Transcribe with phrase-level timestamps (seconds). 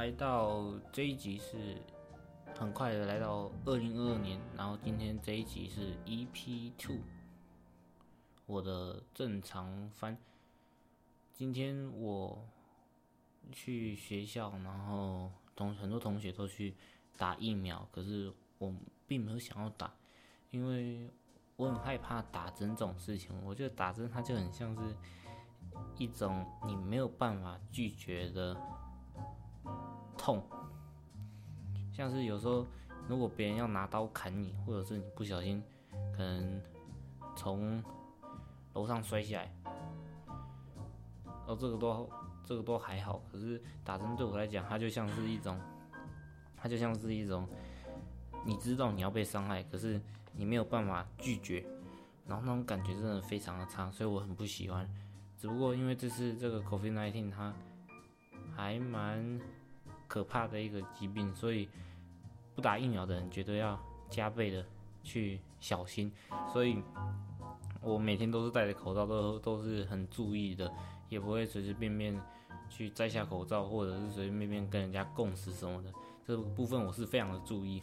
[0.00, 1.76] 来到这一集是
[2.58, 7.00] 很快的来到二零二二年，然后今天这一集是 EP Two，
[8.46, 10.16] 我的正常翻。
[11.34, 12.48] 今天我
[13.52, 16.74] 去学校，然后同很多同学都去
[17.18, 18.74] 打疫苗，可是我
[19.06, 19.92] 并没有想要打，
[20.50, 21.10] 因为
[21.56, 23.38] 我很害怕打针这种事情。
[23.44, 24.96] 我觉得打针它就很像是
[25.98, 28.58] 一种你没有办法拒绝的
[30.20, 30.42] 痛，
[31.90, 32.66] 像是有时候
[33.08, 35.62] 如果别人要拿刀砍你，或者是你不小心
[36.14, 36.60] 可能
[37.34, 37.82] 从
[38.74, 39.50] 楼上摔下来。
[41.46, 42.10] 哦，这个都
[42.44, 45.58] 这个都还好，可是打针对我来讲，它就像是一种，
[46.54, 47.48] 它就像是一种，
[48.44, 49.98] 你知道你要被伤害，可是
[50.34, 51.64] 你没有办法拒绝，
[52.26, 54.86] 然后那种感觉真的非常的差，所以我很不喜欢。
[55.38, 57.54] 只不过因为这次这个 COVID-19，它
[58.54, 59.40] 还蛮
[60.10, 61.68] 可怕的一个疾病，所以
[62.56, 63.78] 不打疫苗的人绝对要
[64.08, 64.66] 加倍的
[65.04, 66.12] 去小心。
[66.52, 66.82] 所以
[67.80, 70.68] 我每天都是戴着口罩，都都是很注意的。
[71.08, 72.20] 也不会随随便便
[72.68, 75.92] 去摘下口罩，或者是随随便便跟人家共识什么的，
[76.24, 77.82] 这部分我是非常的注意。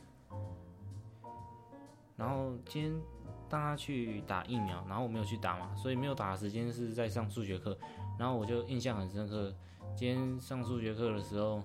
[2.15, 3.01] 然后今天
[3.49, 7.77] 大家去打疫苗，然后我没有去打嘛，所以没有打的时间是在上数学课，
[8.17, 9.53] 然后我就印象很深刻。
[9.95, 11.61] 今天上数学课的时候，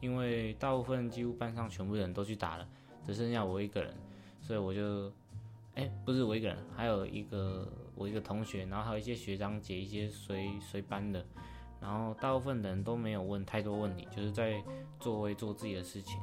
[0.00, 2.68] 因为大部分几乎班上全部人都去打了，
[3.06, 3.94] 只剩下我一个人，
[4.40, 5.12] 所以我就。
[5.74, 11.24] 哎，不是我一个人，还有一个我一个同学，然后还有一些学长姐，一些随随班的，
[11.80, 14.60] 然后大部分人都没有问太多问题，就是在
[14.98, 16.18] 座位做自己的事情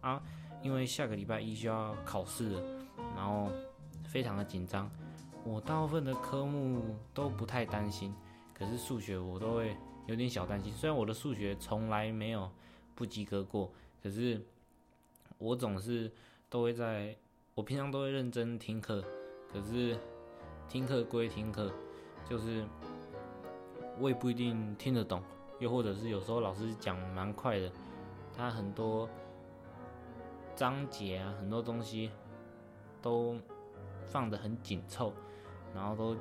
[0.00, 0.20] 啊。
[0.64, 2.60] 因为下个礼拜一就要考试了，
[3.14, 3.52] 然后
[4.02, 4.90] 非常的紧张。
[5.44, 6.82] 我大部分的科目
[7.14, 8.12] 都不太担心，
[8.52, 9.76] 可是数学我都会
[10.08, 10.72] 有点小担心。
[10.72, 12.50] 虽然我的数学从来没有
[12.98, 13.70] 不及格过，
[14.02, 14.44] 可是
[15.38, 16.10] 我总是
[16.50, 17.16] 都会在。
[17.54, 19.02] 我平常都会认真听课，
[19.52, 19.98] 可是
[20.68, 21.72] 听课归听课，
[22.28, 22.64] 就是
[23.98, 25.20] 我也不一定听得懂，
[25.58, 27.72] 又或者是有时候老师讲蛮快的，
[28.32, 29.08] 他很多
[30.54, 32.12] 章节啊，很多东西
[33.02, 33.36] 都
[34.06, 35.12] 放得很紧凑，
[35.74, 36.16] 然后都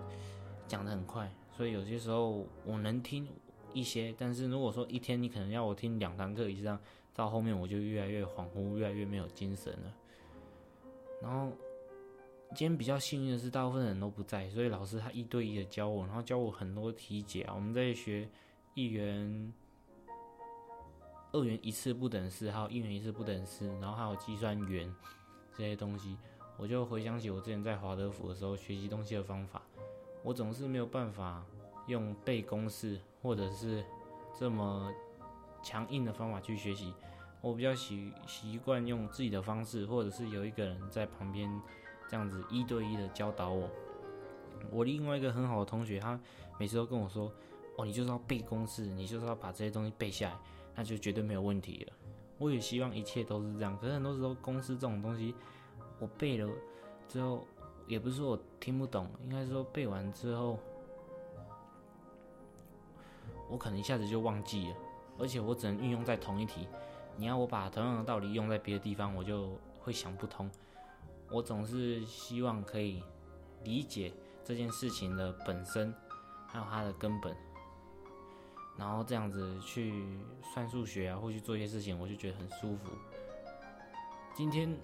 [0.67, 3.27] 讲得很快，所以有些时候我能听
[3.77, 6.79] 一些，但是如果说一天你可能要我听两堂课以上，
[7.13, 9.93] 到后面我就越来越恍惚，越来越没有精神了。
[11.21, 11.51] 然后
[12.55, 17.53] 今天比较幸运的是，大部分人都不在，所以老师他一对一的教我，然后教我很多题解啊。
[17.53, 18.27] 我们在学
[18.73, 19.53] 一元、
[21.31, 24.91] 二元一次不等式，还有一元一次不等式，然后还有计算元
[25.55, 26.17] 这些东西，
[26.57, 29.61] 我就回想起我之前在华德福的时候学习东西的方法，
[30.23, 31.45] 我总是没有办法
[31.87, 33.83] 用背公式或者是
[34.37, 34.93] 这么
[35.63, 36.93] 强硬的方法去学习。
[37.41, 41.49] 我比较习习惯用自己的方式，或者是有一个人在旁边
[42.07, 43.69] 这样子一对一的教导我。
[44.71, 46.19] 我另外一个很好的同学，他
[46.59, 47.31] 每次都跟我说
[47.77, 50.39] ：“哦，你就是要背公式，你就是要把这些东西背下来，
[50.75, 51.93] 那就绝对没有问题了。”
[52.39, 53.77] 我也希望一切都是这样。
[53.77, 55.33] 可是很多时候，公式这种东西，
[55.99, 56.51] 我背了
[57.07, 57.45] 之后，
[57.87, 60.59] 也不是说我听不懂，应该说背完之后，
[63.49, 64.75] 我可能一下子就忘记了，
[65.17, 66.67] 而且我只能运用在同一题。
[67.15, 70.49] 你要我把同样的道理用在别的地方，我就会想不通。
[71.31, 73.03] 我总是希望可以
[73.63, 74.13] 理解
[74.43, 75.93] 这件事情的本身，
[76.45, 77.35] 还有它的根本，
[78.77, 80.05] 然后这样子去
[80.53, 82.91] 算数学啊，或去做一些事情，我就觉得很舒服。
[84.35, 84.77] 今天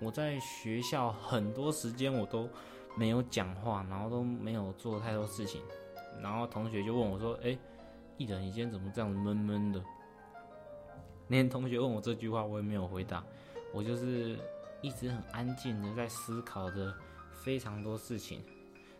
[0.00, 2.48] 我在学校很多时间我都
[2.94, 5.62] 没有讲话，然后都没有做太多事情，
[6.20, 7.58] 然后同学就问我说：“哎，
[8.16, 9.82] 艺人，你今天怎么这样子闷闷的？”
[11.28, 13.24] 那天同学问我这句话，我也没有回答，
[13.72, 14.38] 我就是
[14.82, 16.94] 一直很安静的在思考着
[17.32, 18.44] 非常多事情，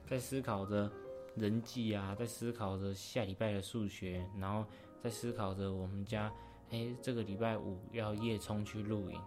[0.09, 0.91] 在思考着
[1.37, 4.65] 人际啊，在思考着下礼拜的数学，然后
[5.03, 6.33] 在思考着我们家，
[6.71, 9.21] 哎，这个礼拜五要夜冲去露营，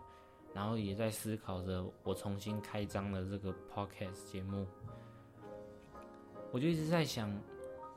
[0.54, 4.65] 然后也在思考着我重新开张的这个 podcast 节目，
[6.51, 7.31] 我就一直在想，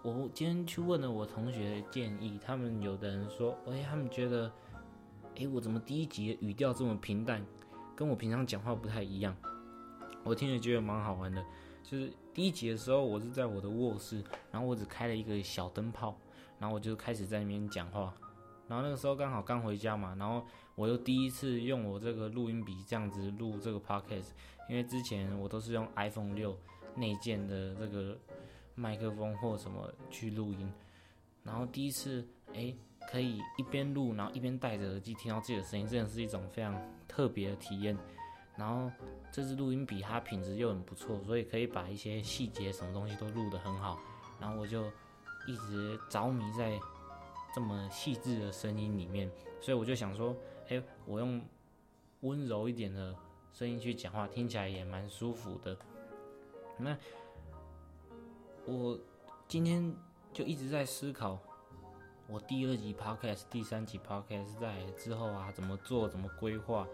[0.03, 4.51] 我今天去问了我同学的建议，他们有的人说，哎，他们觉得。
[5.35, 7.41] 诶，我怎么第一集的语调这么平淡，
[7.95, 9.37] 跟我平常讲话不太一样？
[10.25, 11.41] 我听着觉得蛮好玩的。
[11.85, 16.19] 就是第一集的时候，我是在我的卧室，然后我只开了一个小灯泡，
[16.59, 18.13] 然后我就开始在那边讲话。
[18.67, 24.31] 然后那个时候刚好刚回家嘛，然后我又第一次用我这个录音笔这样子录这个 podcast，
[24.69, 26.59] 因为之前我都是用 iPhone 六
[26.97, 28.19] 内建的这个
[28.79, 30.73] 麦克风或什么去录音。
[31.43, 32.77] 然后第一次，诶。
[33.11, 37.97] 可以一边录，然后一边戴着耳机听到自己的声音，真的是一种非常特别的体验。
[38.55, 38.93] 然后
[39.33, 43.99] 这支录音笔它品质又很不错，所以可以把一些细节什么东西都录得很好。
[44.39, 44.85] 然后我就
[45.47, 46.79] 一直着迷在
[47.55, 50.37] 这么细致的声音里面，所以我就想说，
[50.69, 51.43] 哎，我用
[52.21, 53.17] 温柔一点的
[53.55, 55.75] 声音去讲话，听起来也蛮舒服的。
[56.77, 56.95] 那
[58.69, 58.99] 我
[59.49, 59.95] 今天
[60.31, 61.39] 就一直在思考。
[62.27, 66.87] 我第二集 podcast、第三集 podcast 在之后啊，怎么做、怎么规划，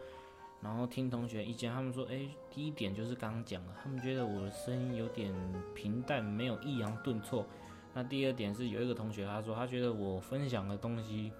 [0.60, 5.34] 然后听同学意见，他们说，哎，第一点就是刚刚讲了，他们觉得我的声音有点
[5.74, 7.44] 平淡，没有抑扬顿挫。
[7.92, 11.32] 那第二点是有一个同学他说，他觉得我分享的东西，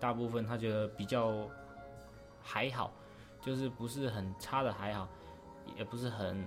[0.00, 1.46] 大部分他觉得比较
[2.40, 2.94] 还好，
[3.42, 5.06] 就是不是很差的还好，
[5.76, 6.42] 也不是很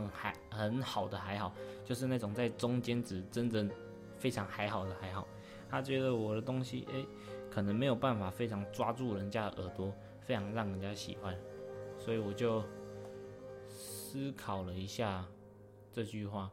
[0.00, 1.54] 很还很好的还好，
[1.84, 3.70] 就是那种在中间值，真正。
[4.18, 5.24] 非常还好的还好，
[5.70, 7.06] 他觉得我的东西诶，
[7.48, 11.38] 可能没有办法非常抓住人家的耳朵，非常让人家喜欢，
[12.00, 12.64] 所以我就
[13.68, 15.24] 思考了一下
[15.92, 16.50] 这句话。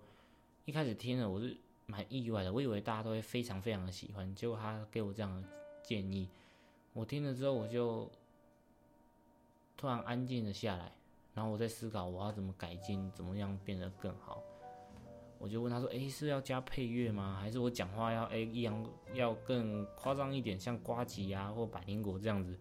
[0.66, 1.58] 一开始听了我是
[1.88, 5.48] 蛮意外的，我以为大家都会非常非常的喜欢，结果他给我这样的
[5.82, 6.30] 建议，
[6.94, 8.08] 我听了之后我就
[9.76, 10.92] 突然安静了下来，
[11.36, 14.42] 然后我在思考我要怎么改进，怎么样变得更好。
[15.38, 17.38] 我就问他说：“诶，是要加配乐吗？
[17.40, 18.84] 还是我讲话要诶一样
[19.14, 22.58] 要更夸张一点，像瓜吉啊或百灵果这样子？”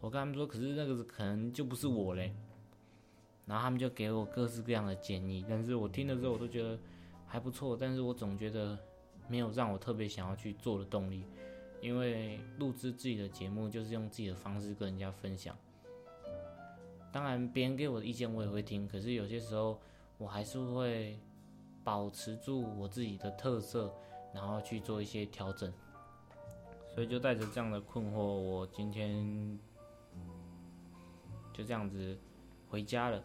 [0.00, 2.34] 我跟他们说：“可是那个可能就不是我嘞。”
[3.46, 6.78] 然后他们就给我各式各样的建议，但是我听了之后我都觉得
[7.26, 8.78] 还不错，但是我总觉得
[9.28, 11.26] 没有让我特别想要去做的动力，
[11.82, 15.54] 因为录制自己的节目就是用自己的方式跟人家分享。
[17.14, 19.80] 当然，别人给我的意见我也会听，可是有些时候
[20.18, 21.16] 我还是会。
[21.84, 23.94] 保持住我自己的特色，
[24.32, 25.70] 然后去做一些调整，
[26.94, 29.58] 所以就带着这样的困惑，我今天
[31.52, 32.16] 就这样子
[32.70, 33.22] 回家了。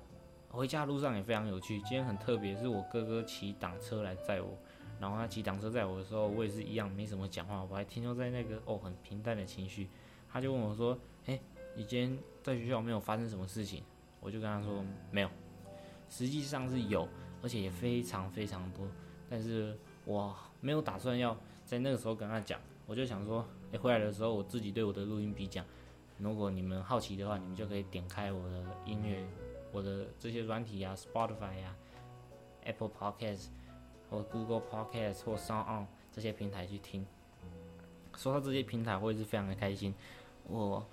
[0.50, 4.57] 回家路上也非常有趣，今天很特别，是我哥哥骑挡车来载我，
[5.00, 9.88] 然后他骑挡车载我的时候，我也是一样没什么讲话，我还停留在那个哦很平淡的情绪。
[10.27, 11.39] 他就问我说：“哎，
[11.80, 13.81] 你今天在学校没有发生什么事情？”
[14.20, 15.30] 我就跟他说：“没有。”
[16.10, 17.08] 实际上是有。
[17.42, 18.86] 而且也非常非常多，
[19.30, 19.74] 但是
[20.04, 21.34] 我没有打算要
[21.64, 25.66] 在那个时候跟他讲，我就想说，哎，回来的时候我自己对我的录音笔讲，
[26.18, 29.26] 如果你们好奇的话，你们就可以点开我的音乐，
[29.72, 31.74] 我的这些软体啊，Spotify 呀
[32.66, 33.46] ，Apple Podcast
[34.10, 37.08] 或 Google Podcast 或 Sound On 这些平台去听。
[38.18, 39.96] 说到这些平台，我也是非常的开心。
[40.44, 40.86] 我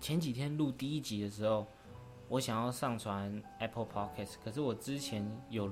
[0.00, 1.66] 前几天录第一集的时候。
[2.28, 5.68] 我想要上传 Apple Podcast，可是我之前有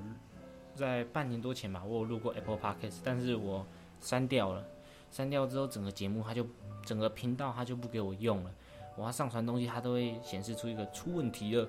[0.75, 3.65] 在半年多前吧，我有录过 Apple Podcast，但是我
[4.01, 4.67] 删掉了。
[5.09, 6.45] 删掉之后，整个节目它就
[6.83, 8.53] 整个频道它就不给我用了。
[8.97, 11.65] 我要上传东西，它都会显示出一个出问题了，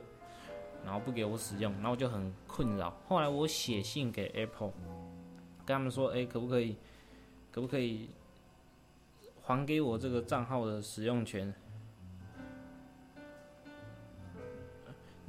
[0.85, 2.93] 然后不给我使用，然后我就很困扰。
[3.07, 4.73] 后来我写信给 Apple，
[5.65, 6.77] 跟他们说，哎，可不可以，
[7.53, 8.11] 可不可以
[9.41, 11.55] 还给我这个账号的使用权？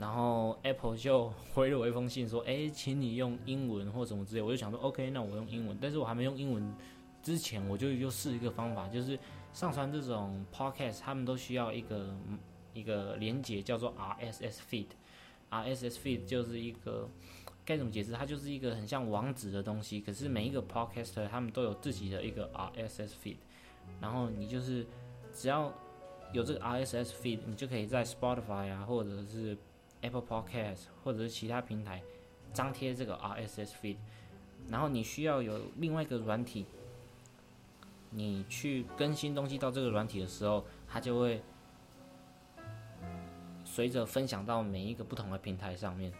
[0.02, 6.74] 然后 Apple 就回了我一封信，说：“哎，请你用英文或什么之类。”我就想说：“OK，那我用英文。”但是我还没用英文
[7.22, 9.18] 之前，我就又试一个方法，就是
[9.54, 12.18] 上传这种 Podcast，他们都需要一个
[12.74, 14.88] 一个连接，叫做 RSS feed。
[15.52, 17.08] RSS feed 就是一个
[17.64, 18.12] 该怎么解释？
[18.12, 20.02] 它就是一个很像网址的东西。
[20.02, 23.38] 可是每一个 Podcaster 他们都有自己的一个 RSS feed，
[24.00, 24.88] 然后你就是
[25.32, 25.72] 只要
[26.34, 29.56] 有这个 RSS feed，你就可以在 Spotify 啊，或者是
[30.02, 32.02] Apple Podcast 或者是其他平台
[32.54, 33.98] 张贴这个 RSS feed，
[34.70, 36.66] 然后你需要有另外一个软体，
[38.10, 41.42] 你去更新东西到这个软体的时候，它就会
[43.64, 46.12] 随着分享到每一个不同的平台上面。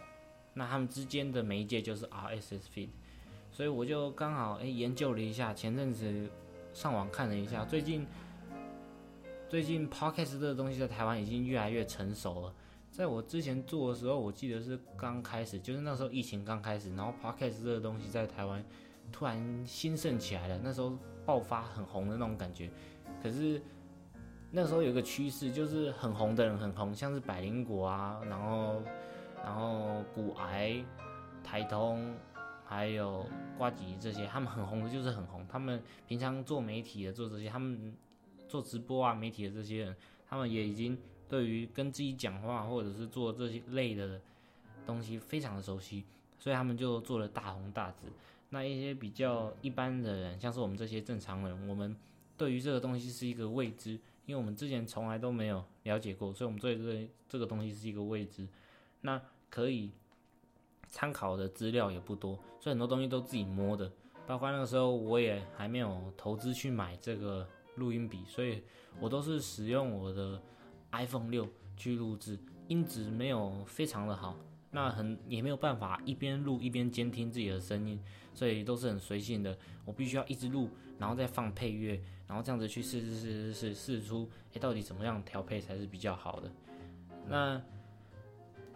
[0.54, 2.88] 那他们之间的媒介就是 RSS feed，
[3.50, 6.30] 所以我就刚好诶研究了一下，前阵子
[6.72, 8.06] 上网看了一下，最近
[9.48, 12.54] 最近 Podcast 这个东西在台湾已经越来越成熟了。
[12.92, 18.62] 在我之前做的时候，我记得是刚开始，就是那时候疫情刚开始，然后 podcast 这个东西在台湾
[19.10, 20.92] 突然兴盛起来了，那时候
[21.24, 22.70] 爆发很红的那种感觉。
[23.22, 23.62] 可是
[24.50, 28.82] 那时候有一个趋势，就是很红的人很红，像是百灵果啊，然后
[29.42, 30.84] 然后骨癌、
[31.42, 32.14] 台通，
[32.62, 33.24] 还有
[33.56, 35.46] 瓜吉这些，他们很红的就是很红。
[35.48, 37.96] 他们平常做媒体的做这些，他们
[38.46, 39.96] 做直播啊媒体的这些人，
[40.28, 40.98] 他们也已经。
[41.32, 44.20] 对于跟自己讲话或者是做这些类的
[44.84, 46.04] 东西非常的熟悉，
[46.38, 48.06] 所以他们就做了大红大紫。
[48.50, 51.96] 那一些比较一般的人，像是我们这些正常人，我们
[52.36, 53.92] 对于这个东西是一个未知，
[54.26, 58.46] 因为我们之前从来都没有了解过，所以我们对这这个东西是一个未知。
[59.00, 59.90] 那可以
[60.88, 63.90] 参考的资料也不多，所以很多东西都自己摸的。
[64.26, 68.62] 包括那个时候我也还没有投资去买这个录音笔，所以
[69.00, 70.38] 我都是使用我的
[70.92, 74.36] iPhone 六去录制，音质没有非常的好，
[74.70, 78.00] 那很也没有办法一边录一边监听自己的声音，
[78.32, 79.58] 所以都是很随性的。
[79.84, 80.68] 我必须要一直录，
[80.98, 86.50] 然后再放配乐，然后这样子去试试试试试试出，哎，到底怎么样调配才是比较好的？
[87.28, 87.60] 那。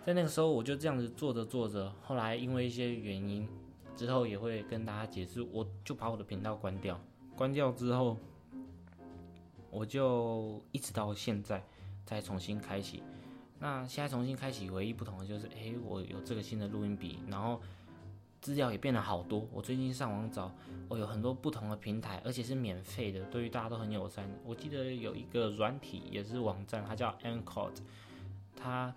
[0.04, 3.44] 在那个时候，我就这样子做着做着，后来因为一些原因，
[3.96, 6.96] 之后也会跟大家解释，我就把我的频道关掉。
[7.34, 8.16] 关掉之后，
[9.68, 11.60] 我就一直到现在
[12.06, 13.02] 再重新开启。
[13.58, 17.60] 那现在重新开启，唯一不同的就是，哎，我有这个新的录音笔，然后
[18.40, 19.46] 资料也变了好多。
[19.52, 20.50] 我最近上网找，
[20.88, 24.26] 我有很多不同的平台，而且是免费的，对于大家都很友善。
[24.44, 27.70] 我记得有一个软体也是网站，它叫 Anchor，
[28.56, 28.94] 它。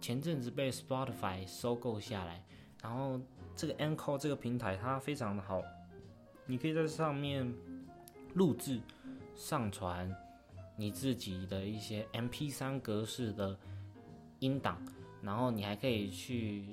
[0.00, 2.40] 前阵子被 Spotify 收购下来，
[2.80, 3.20] 然后
[3.56, 5.60] 这个 Encore 这个平台它非常的好，
[6.46, 7.52] 你可以在上面
[8.34, 8.80] 录制、
[9.34, 10.08] 上传
[10.78, 13.58] 你自己的一些 MP3 格式的
[14.38, 14.80] 音档，
[15.20, 16.66] 然后你还可以去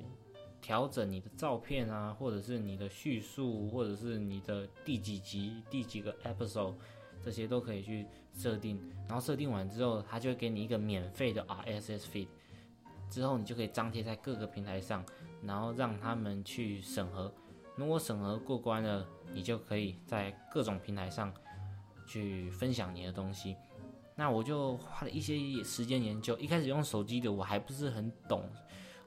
[0.62, 6.76] 调整你的照片啊，或者是你的叙述，或者是你的第几集、第几个 episode，
[7.20, 12.28] 这些都可以去设定，然后设定完之后，它就会给你一个免费的 RSS feed。
[13.10, 15.04] 之后你就可以张贴在各个平台上，
[15.42, 17.34] 然后让他们去审核。
[17.76, 21.34] 如果审核过关了，你就可以在各种平台上
[22.08, 23.56] 去分享你的东西。
[24.16, 26.38] 那我就花了一些时间研究。
[26.38, 28.50] 一开始用手机的我还不是很懂，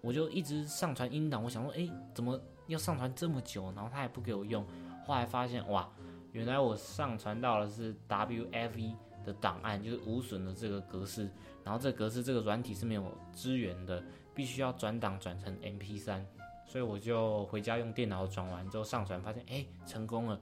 [0.00, 1.42] 我就一直上传音档。
[1.42, 3.72] 我想说，哎，怎么要上传这么久？
[3.74, 4.64] 然后他也不给我用。
[5.06, 5.88] 后来发现，哇，
[6.32, 11.30] 原来我上传到的是 WFE 的档案，就是无损的这个格式。
[11.64, 14.02] 然后这格式这个软体是没有支援的，
[14.34, 16.22] 必须要转档转成 MP3，
[16.66, 20.40] 所以我就回家用电脑转完之后上传，发现哎成功了，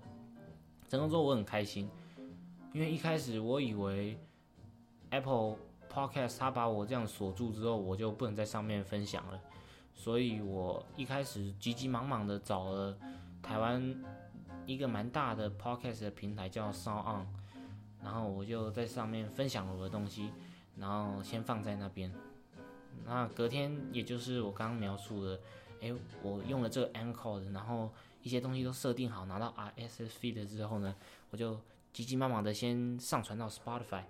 [0.88, 1.88] 成功之后我很开心，
[2.73, 4.18] 因为一开始我以为
[5.16, 5.56] Apple
[5.92, 9.40] Podcast 它把我这样锁住之后，我就不能在上面分享了，
[9.94, 12.96] 所以我一开始急急忙忙的找了
[13.42, 13.94] 台湾
[14.66, 17.26] 一个蛮大的 Podcast 的平台叫 Sound On，
[18.02, 20.30] 然后我就在上面分享了我的东西。
[20.78, 22.12] 然后先放在那边，
[23.06, 25.40] 那隔天也就是我刚刚描述的，
[25.80, 25.90] 哎，
[26.23, 27.90] 我用了这个 Anchor，然后
[28.23, 30.94] 一些东西都设定好，拿到 RSS feed 之后呢，
[31.30, 31.58] 我就
[31.94, 34.02] 急急忙忙的先上传到 Spotify，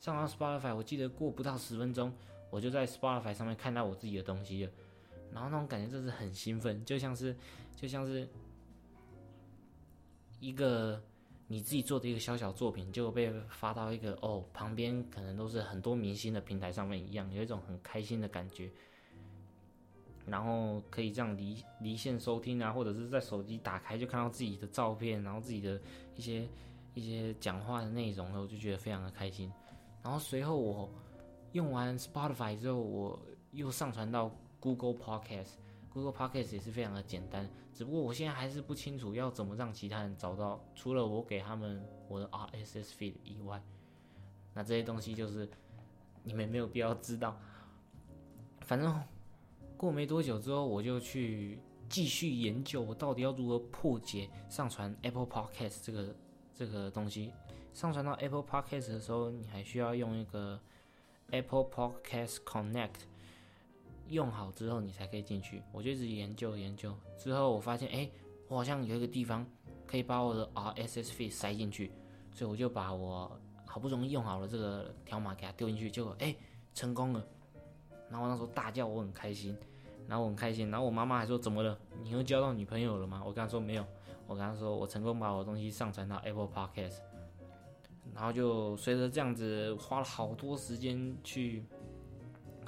[0.00, 2.12] 上到 Spotify，我记得过不到十分钟，
[2.50, 4.72] 我就在 Spotify 上面看到我自己的东西了，
[5.32, 7.36] 然后那种感觉真是很兴奋，就像是
[7.76, 8.28] 就像是
[10.40, 11.00] 一个。
[11.52, 18.70] 你自己做的一个小小作品就被发到一个哦，旁边可能都是很多明星的平台上面一样，有一种很开心的感觉。
[20.26, 25.80] 然后可以这样离离线收听啊，或者是在手机打开就看到自己的照片，然后自己的
[26.14, 26.48] 一些
[26.94, 29.52] 一些讲话的内容，我就觉得非常的开心。
[30.02, 30.88] 然后随后我
[31.52, 33.20] 用完 Spotify 之后，我
[33.52, 35.54] 又上传到 Google Podcast。
[35.92, 43.60] Google Podcast 也是非常的简单，只不过我现在还是不清楚要怎么让其他人找到，除了我给他们我的 RSS feed 以外，
[44.54, 45.50] 那这些东西就是
[46.22, 47.36] 你们没有必要知道。
[48.60, 49.02] 反正
[49.76, 56.14] 过没多久之后，我就去继续研究我到底要如何破解上传 Apple Podcast 这个
[56.54, 57.32] 这个东西。
[57.72, 60.60] 上传到 Apple Podcast 的时候，你还需要用一个
[61.30, 62.90] Apple Podcast Connect。
[64.08, 65.62] 用好之后，你才可以进去。
[65.72, 68.10] 我就一直研究研究，之后我发现，哎，
[68.48, 69.46] 我好像有一个地方
[69.86, 71.92] 可以把我的 RSS feed 塞进去，
[72.34, 73.30] 所以我就把我
[73.64, 76.34] 好不容易用好了这个条码给它丢进去，结果哎，
[76.74, 77.24] 成功了。
[78.10, 79.56] 然后那时候大叫，我很开心，
[80.08, 80.68] 然后我很开心。
[80.72, 81.78] 然后我妈妈还说，怎么了？
[82.02, 83.22] 你又交到女朋友了吗？
[83.24, 83.86] 我跟她说没有，
[84.26, 86.96] 我跟她说我成功把我的东西上传到 Apple Podcast，
[88.14, 91.64] 然后就随着这样子花了好多时间去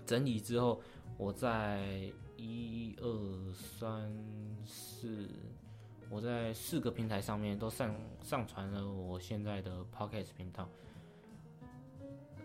[0.06, 0.80] 整理之后。
[1.18, 4.12] 我在一二三
[4.64, 5.28] 四，
[6.10, 10.68] 我在四个平台上面都上上传了我现在的 podcast 频道，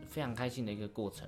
[0.07, 1.27] 非常开心的一个过程。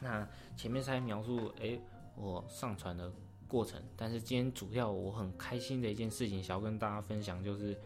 [0.00, 1.76] 那前面才描述哎
[2.14, 3.10] 我上传的
[3.48, 7.76] 过程，但是今天主要我很开心的一件事情想要跟大家分享，就是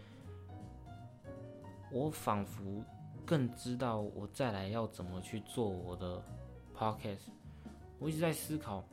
[1.90, 2.82] 我仿佛
[3.24, 6.22] 更知道我再来要怎么去做我的
[6.76, 7.28] podcast。
[7.98, 8.84] 我一直在思考，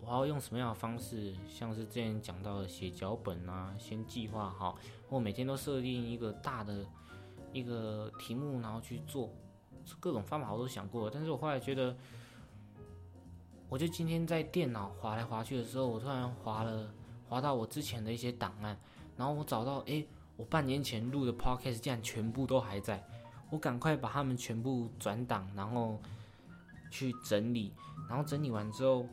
[0.00, 4.76] 我要用什么样的方式，像是之前讲到的写脚本啊，先计划好，
[5.08, 6.84] 或每天都设定一个大的
[7.52, 9.30] 一个题目，然后去做
[10.00, 11.96] 各种方法我都想过，但是我后来觉得，
[13.68, 16.92] 我就今天在电脑划来划去的时候，我突然划了
[17.28, 18.76] 划到我之前的一些档案，
[19.16, 20.06] 然后我找到，诶，
[20.40, 23.04] 我半年前录的 podcast 竟然全部都还在，
[23.50, 26.00] 我赶快把它们全部转档，然后
[26.90, 27.74] 去整理，
[28.08, 29.04] 然后整理完之后，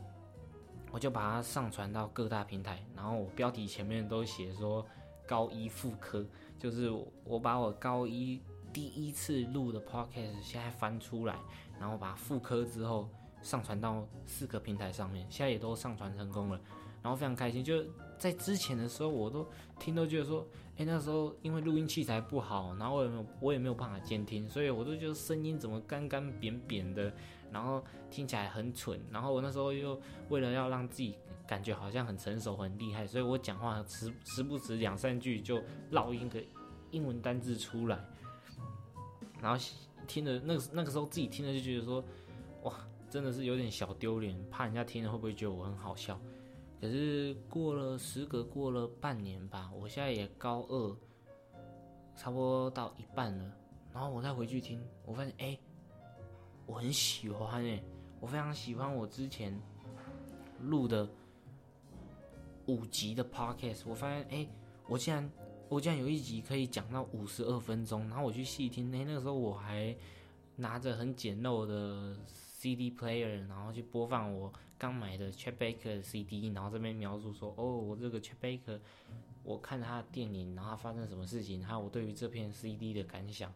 [0.90, 4.86] 我就把它上传到各大平台，然后我标题前面都写说
[5.26, 6.24] 高一副科。
[6.58, 6.90] 就是
[7.24, 8.40] 我把我高一
[8.72, 11.38] 第一次录的 podcast 现在翻出来，
[11.78, 13.06] 然后把复刻之后
[13.42, 16.58] 上传到四个平台上面，现在也都上传成功了，
[17.02, 17.62] 然后非常开心。
[17.62, 17.84] 就
[18.18, 19.46] 在之前的时候，我都
[19.78, 20.44] 听都觉得说，
[20.78, 27.12] 哎，那时候因为录音器材不好，然后我也没有我也没有办法监听，所以我都觉得声音怎么干干扁扁的，
[27.50, 29.00] 然后听起来很蠢。
[29.10, 31.16] 然后我那时候又为了要让自己
[31.48, 36.40] 感觉好像很成熟很厉害，所以我讲话时时不时两三句就绕一个
[36.92, 37.98] 英文单字出来，
[39.42, 39.60] 然后
[40.06, 42.04] 听的那个那个时候自己听了就觉得说，
[42.62, 42.72] 哇，
[43.10, 46.20] 真的是有点小丢脸，怕人家听了会不会觉得我很好笑。
[46.80, 50.96] 可是过了时隔过了半年吧，我现在也高二，
[52.16, 53.52] 差不多到一半了，
[53.92, 55.58] 然后我再回去听，我发现哎，
[56.66, 57.82] 我很喜欢哎，
[58.20, 59.58] 我非常喜欢我之前
[60.60, 61.08] 录的。
[62.66, 64.46] 五集的 podcast，我发现，哎，
[64.86, 65.30] 我竟然，
[65.70, 69.96] 我竟然有一集可以讲到五十二分钟，然后我去细听，哎，那个时候我还
[70.54, 72.14] 拿着很简陋的
[72.58, 78.80] CD player，然后去播放我刚买的 Chet Baker CD，然后这边描述说，哦，我这个 Chet Baker，
[79.44, 83.52] 我看他的电影，然后发生什么事情，还有我对于这片 CD 的感想，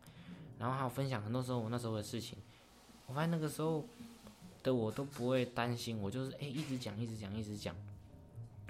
[0.57, 2.39] 然后还有分享很多时候我那时候的事情，
[3.09, 3.85] 我发现那个时候
[4.63, 7.75] 的我都不会担心，我就是哎一直讲，一直讲，一直讲。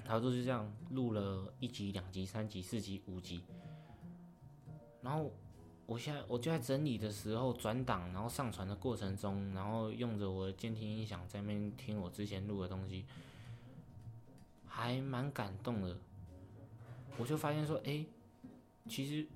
[0.03, 3.41] 然后就是这样录了一集、两集、三集、四集、五集。
[5.01, 5.31] 然后
[5.85, 13.05] 我现在我就在整理的时候转档，然后上传的过程中，然后用着我的监听音响在那边听我之前录的东西，
[14.65, 15.97] 还蛮感动的。
[17.17, 18.05] 我就发现说，哎，
[18.87, 19.27] 其实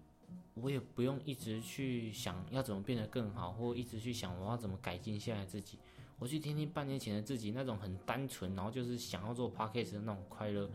[0.55, 5.77] 我也不用一直去想要怎么变得更好，或一直去想我要怎么改进现在自己。
[6.17, 10.67] 我去听听半年前的自己，那种很单纯，然后就是想要做 podcast 的那种快乐，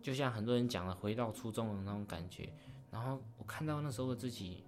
[0.00, 2.52] 就像很多人讲的回到初中的那种感觉。
[2.90, 4.64] 然后我看到那时候的自己，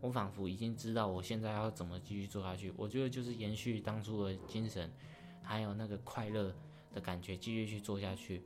[0.00, 2.72] 我仿佛已经知道我现在要怎么继续做下去。
[2.76, 4.90] 我觉得就是延续当初的精神，
[5.42, 6.54] 还有那个快乐
[6.94, 8.42] 的感觉，继续去做下去。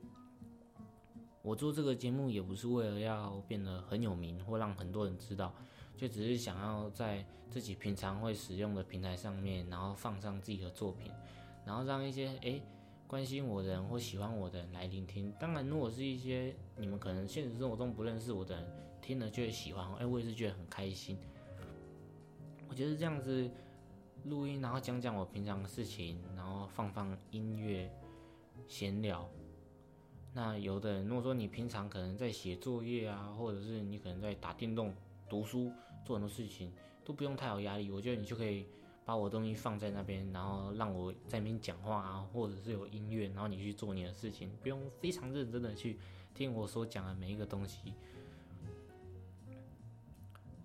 [1.41, 5.53] 我做这个节目也不是为了要变得很有名，或让很多人知道。
[5.95, 11.09] 就只是想要在自己平常会使用的平台上面，然后放上自己的作品，
[11.65, 12.61] 然后让一些诶
[13.15, 15.31] 关心我的人或喜欢我的人来聆听。
[15.39, 18.67] 当然，如果是一些你们可能现实生活中不认识我的人，
[19.01, 21.17] 听了就会喜欢，哎，我也是觉得很开心。
[22.67, 23.49] 我觉得这样子
[24.25, 27.89] 录音，然后讲讲我平常的事情，然后放放音乐，
[28.67, 29.25] 闲聊。
[30.33, 34.93] 那有的人如果说你平常可能在写作业啊，或者是你可能在打电动。
[35.29, 35.71] 读书
[36.03, 36.69] 做很多事情
[37.05, 38.67] 都不用太有压力，我觉得你就可以
[39.05, 45.99] 把我东西放在那边，然后让我在那边讲话啊，或者是有音乐，然后你去做你的事情，不用非常认真的去
[46.33, 47.93] 听我所讲的每一个东西。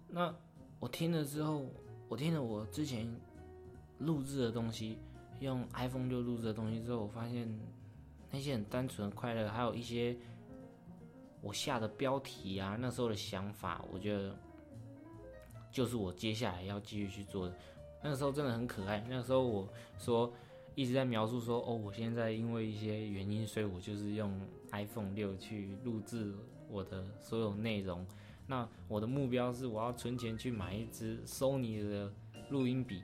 [0.08, 0.34] 那
[0.78, 1.66] 我听了之后，
[2.08, 3.06] 我听了我之前
[3.98, 4.98] 录制的东西，
[5.40, 7.46] 用 iPhone 六录制的东西之后，我发现
[8.30, 10.16] 那些很单纯的快乐，还有一些
[11.42, 14.34] 我下的标题啊，那时候的想法，我觉得。
[15.72, 17.54] 就是我接下来要继续去做的。
[18.02, 19.04] 那个时候真的很可爱。
[19.08, 20.32] 那个时候我说
[20.74, 24.40] 一直在描述说，哦，我现在因为一些原因，所以我就是用
[24.72, 26.34] iPhone 六去录制
[26.68, 28.06] 我的所有内容。
[28.46, 32.12] 那我的目标是我要存钱去买一支 Sony 的
[32.48, 33.02] 录音笔，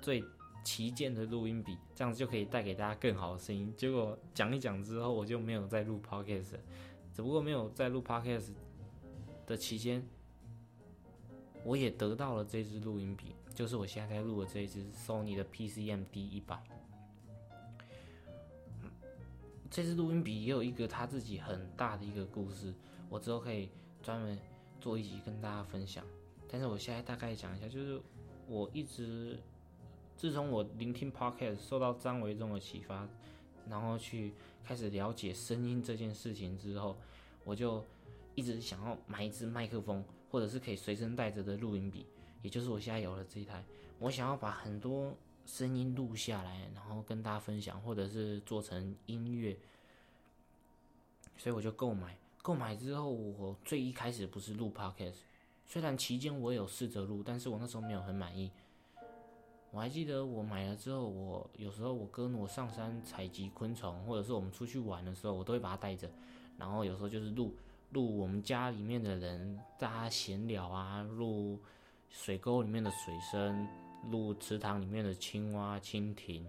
[0.00, 0.22] 最
[0.64, 3.72] 旗舰的录音笔，这样子就可以带给大家更好的声音。
[3.76, 6.58] 结果讲一讲之后，我就没有再录 Podcast，
[7.12, 8.50] 只不过没有在录 Podcast
[9.46, 10.06] 的期间。
[11.64, 16.62] 我也得到了这支录音笔，就是我现在在录的这一支 Sony 的 PCM D 一百。
[19.70, 22.74] 这支录音笔也有一个他自己很大的一个故事，
[23.08, 23.70] 我之后可以
[24.02, 24.38] 专门
[24.80, 26.04] 做一集跟大家分享。
[26.48, 28.00] 但是我现在大概讲一下，就是
[28.46, 29.38] 我一直
[30.16, 33.08] 自从我聆听 Podcast 受到张维忠的启发，
[33.68, 36.96] 然后去开始了解声音这件事情之后，
[37.44, 37.84] 我就
[38.34, 40.04] 一直想要买一支麦克风。
[40.32, 42.06] 或者是可以随身带着的录音笔，
[42.42, 43.64] 也就是我现在有了这一台。
[43.98, 45.14] 我想要把很多
[45.46, 49.56] 声音录下来，然后跟大家分享，或者是做成音乐，
[51.38, 55.14] 所以我就购买购买之后，我最一开始不是录 podcast，
[55.66, 58.50] 虽然期间我有试着录，但是我那时候没有很满意。
[59.70, 66.10] 我还记得我买了之后，我有时候我跟我上山采集昆虫，或者是我们出去玩的时候，我都会把它带着。
[66.58, 67.56] 然后有时候就是录
[67.92, 71.58] 录我们家里面的人大家闲聊啊，录
[72.12, 73.66] 水沟里面的水声，
[74.10, 76.48] 录池塘里面的青蛙、蜻蜓，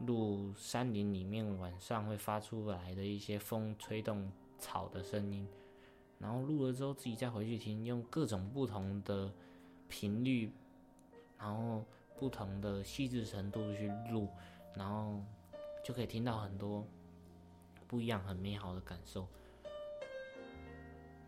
[0.00, 4.28] 录山林里面晚上会发出来的一些风吹动。
[4.58, 5.44] 草的声音，
[6.20, 9.28] 然后录了之后自己再回去听，用各种不同的
[9.88, 10.52] 频率，
[11.36, 11.84] 然后
[12.16, 14.28] 不同的细致程度去录，
[14.76, 15.20] 然后
[15.82, 16.86] 就可以听到很多
[17.88, 19.26] 不一样、很美好的感受。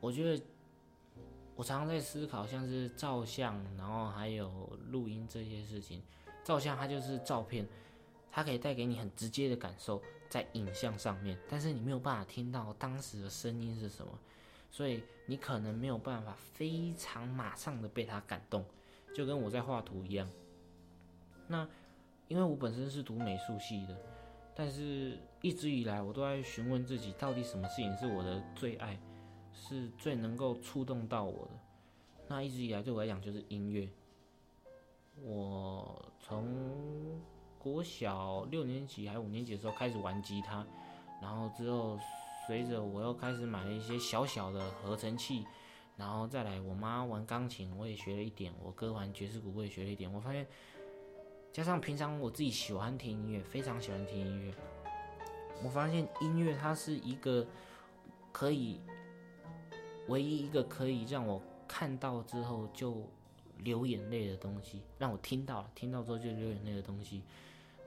[0.00, 0.40] 我觉得
[1.56, 6.02] 我常常在思考，像是照相，然后还有录音这些事情。
[6.42, 7.66] 照相它就是照片，
[8.30, 10.02] 它可以带给你很直接的感受。
[10.26, 14.18] 在影像上面，但是你没有办法听到当时的声音是什么，
[14.68, 18.64] 所以你可能没有办法非常马上的被它感动，
[19.14, 20.28] 就跟我在画图一样。
[21.46, 21.68] 那
[22.26, 23.96] 因为我本身是读美术系的，
[24.56, 28.98] 但是一直以来我都在询问自己，到底什么事情是我的最爱，
[29.54, 31.50] 是最能够触动到我的。
[32.28, 33.88] 那一直以来对我来讲就是音乐。
[35.22, 37.20] 我从
[37.58, 40.66] 国小六年级还五年级的时候开始玩吉他，
[41.22, 41.98] 然后之后
[42.46, 45.46] 随着我又开始买了一些小小的合成器，
[45.96, 50.12] 然后再来我妈玩钢琴，我也学了一点；我哥玩爵士鼓，我也学了一点。
[50.12, 50.46] 我发现，
[51.52, 54.52] 加上平常我自己喜欢听音乐，非常喜欢听音乐，
[55.62, 57.46] 我发现音乐它是一个
[58.32, 58.80] 可以
[60.08, 63.02] 唯一一个可以让我看到之后就
[63.58, 67.22] 流眼泪的东西，让我听到了听到之后就流眼泪的东西。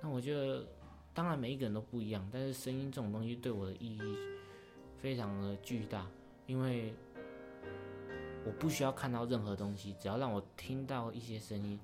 [0.01, 0.65] 那我觉得，
[1.13, 4.17] 当然每一个人都不一样，但是声音这种东西对我的意义
[4.99, 6.07] 非常的巨大，
[6.45, 6.93] 因为
[8.45, 11.79] 我不需要看到任何东西，只要让我听到一些声音，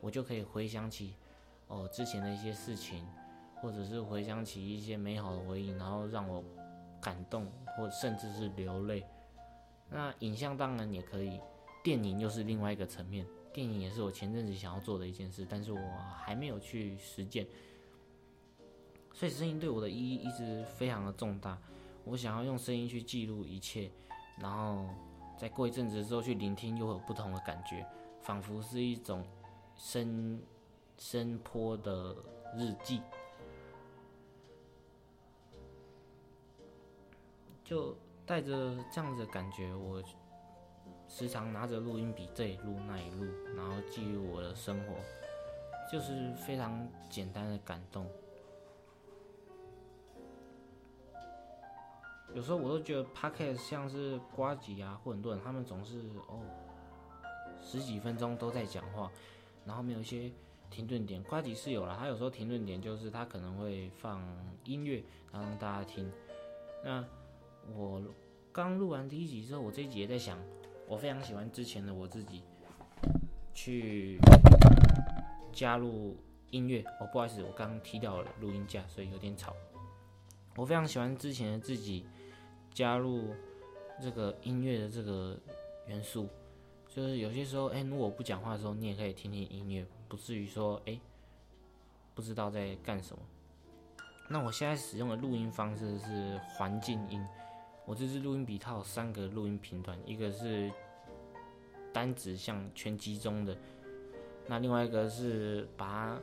[0.00, 1.14] 我就可以回想起
[1.68, 3.06] 哦之前的一些事情，
[3.62, 6.44] 或者是回想起一些美好的回忆，然后让我
[7.00, 7.46] 感动，
[7.76, 9.04] 或甚至是流泪。
[9.90, 11.40] 那影像当然也可以，
[11.82, 13.26] 电影又是另外一个层面。
[13.52, 15.80] 电影也是我前阵子想要做的一件事，但是我
[16.14, 17.46] 还没有去实践。
[19.12, 21.58] 所以声音对我的意义一直非常的重大。
[22.04, 23.90] 我想要用声音去记录一切，
[24.38, 24.86] 然后
[25.36, 27.84] 再过一阵子之后去聆听，又有不同的感觉，
[28.20, 29.26] 仿佛是一种
[29.74, 30.40] 声
[30.96, 32.14] 声波的
[32.56, 33.00] 日记。
[37.64, 37.96] 就
[38.28, 40.02] 带着这样子的感觉，我。
[41.10, 43.24] 时常拿着录音笔这一录那一录，
[43.56, 44.92] 然后记录我的生活，
[45.90, 48.06] 就是非常简单的感动。
[52.34, 56.42] 有时候我都觉得 podcast 像是瓜吉啊或很多人，他们总是哦
[57.58, 59.10] 十几分钟都在讲话，
[59.64, 60.30] 然后没有一些
[60.68, 61.22] 停顿点。
[61.22, 64.22] 瓜吉是有了，他有时候停顿点就是他可能会放
[64.64, 66.12] 音乐，然后让大家听。
[66.84, 67.02] 那
[67.74, 68.02] 我
[68.52, 70.38] 刚录完第一集之后，我这一集也在想。
[70.86, 72.42] 我非常喜欢之前的我自己，
[73.52, 74.18] 去
[75.52, 76.16] 加入
[76.50, 76.82] 音乐。
[76.98, 79.54] 哦，不好意思，我刚刚踢掉了录音架，所以有点吵。
[80.56, 82.06] 我非常喜欢之前的自己
[82.72, 83.34] 加入
[84.00, 85.38] 这个音乐的这个
[85.86, 86.26] 元素，
[86.88, 90.98] 就是有些时候，哎，如果我不讲话的时候，你也可以听听音乐，不至于说，哎，
[92.14, 93.22] 不知道在干什么。
[94.30, 97.22] 那我现在使用的录音方式是环境音。
[97.88, 100.70] 我这支录音笔它有三个录音频段，一个是
[101.90, 103.56] 单指向全集中的，
[104.46, 106.20] 那另外一个是把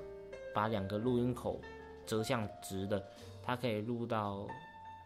[0.53, 1.59] 把两个录音口
[2.05, 3.03] 折向直的，
[3.41, 4.45] 它可以录到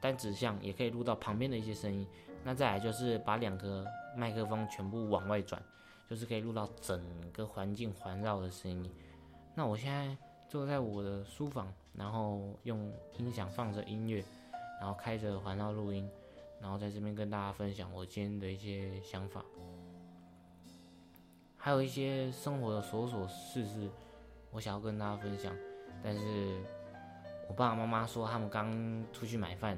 [0.02, 2.06] 单指向，也可以录到旁边的一些声音。
[2.44, 3.86] 那再来就是把两个
[4.18, 5.64] 麦克风全部往外转，
[6.10, 8.92] 就是可以录到整个环境环绕的声音。
[9.56, 10.14] 那我现在
[10.50, 14.22] 坐在我的书房，然后用音响放着音乐，
[14.82, 16.06] 然后开着环绕录音。
[16.62, 19.44] 然后在这边跟大家分享我今天的一些想法，
[21.58, 23.90] 还有一些生活的琐琐事事，
[24.52, 25.56] 我想要跟大家分享。
[26.04, 26.62] 但是
[27.48, 28.72] 我爸爸妈妈说他们刚
[29.12, 29.78] 出去买饭，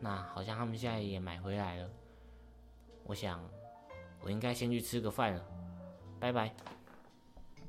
[0.00, 1.90] 那好像他们现在也买回来了。
[3.04, 3.40] 我想
[4.22, 5.44] 我应该先去吃个饭了，
[6.18, 6.54] 拜拜。